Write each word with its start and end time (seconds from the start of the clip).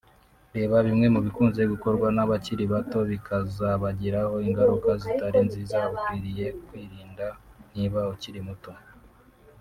reba 0.55 0.77
bimwe 0.87 1.07
mu 1.13 1.19
bikunze 1.25 1.61
gukorwa 1.71 2.07
n’abakiri 2.15 2.63
bato 2.73 2.99
bikazabagiraho 3.11 4.35
ingaruka 4.47 4.89
zitari 5.01 5.39
nziza 5.47 5.79
ukwiriye 5.95 6.45
kwirinda 6.67 7.27
niba 7.73 7.99
ukiri 8.13 8.41
muto 8.49 8.71